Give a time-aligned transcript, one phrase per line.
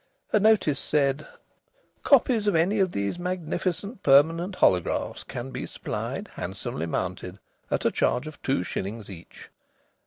[0.33, 1.27] A notice said:
[2.03, 7.37] "_Copies of any of these magnificent permanent holographs can be supplied, handsomely mounted,
[7.69, 9.49] at a charge of two shillings each.